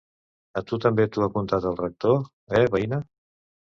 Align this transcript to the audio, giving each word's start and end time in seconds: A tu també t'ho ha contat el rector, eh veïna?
A 0.61 0.63
tu 0.71 0.79
també 0.85 1.05
t'ho 1.17 1.27
ha 1.27 1.29
contat 1.37 1.71
el 1.75 1.79
rector, 1.85 2.29
eh 2.63 2.67
veïna? 2.79 3.07